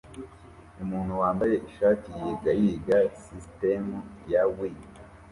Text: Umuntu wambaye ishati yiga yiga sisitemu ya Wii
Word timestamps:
Umuntu 0.83 1.13
wambaye 1.21 1.55
ishati 1.69 2.07
yiga 2.19 2.51
yiga 2.61 2.97
sisitemu 3.21 3.95
ya 4.31 4.41
Wii 4.57 4.83